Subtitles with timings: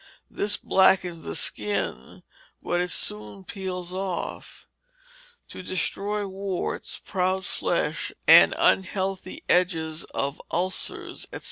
[0.31, 2.23] This blackens the skin,
[2.59, 4.67] but it soon peels off.
[5.49, 11.39] To destroy warts, proud flesh, and unhealthy edges of ulcers, &c.